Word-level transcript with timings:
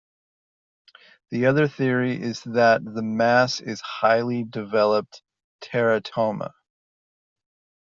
The 1.29 1.45
other 1.45 1.67
theory 1.67 2.19
is 2.19 2.41
that 2.45 2.83
the 2.83 3.03
mass 3.03 3.59
is 3.61 3.81
a 3.81 3.85
highly 4.01 4.43
developed 4.43 5.21
teratoma. 5.63 6.53